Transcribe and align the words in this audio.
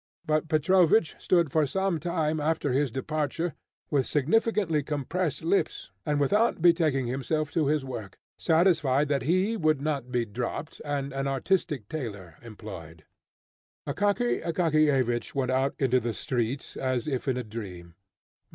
But 0.25 0.47
Petrovich 0.47 1.13
stood 1.19 1.51
for 1.51 1.67
some 1.67 1.99
time 1.99 2.39
after 2.39 2.71
his 2.73 2.89
departure, 2.89 3.53
with 3.91 4.07
significantly 4.07 4.81
compressed 4.81 5.43
lips, 5.43 5.91
and 6.07 6.19
without 6.19 6.59
betaking 6.59 7.05
himself 7.05 7.51
to 7.51 7.67
his 7.67 7.85
work, 7.85 8.17
satisfied 8.35 9.09
that 9.09 9.21
he 9.21 9.55
would 9.55 9.79
not 9.79 10.11
be 10.11 10.25
dropped, 10.25 10.81
and 10.83 11.13
an 11.13 11.27
artistic 11.27 11.87
tailor 11.87 12.39
employed. 12.41 13.03
Akaky 13.85 14.43
Akakiyevich 14.43 15.35
went 15.35 15.51
out 15.51 15.75
into 15.77 15.99
the 15.99 16.13
street 16.13 16.75
as 16.79 17.07
if 17.07 17.27
in 17.27 17.37
a 17.37 17.43
dream. 17.43 17.93